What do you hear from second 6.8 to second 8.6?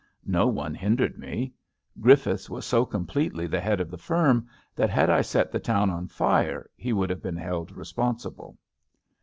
would have been held responsible.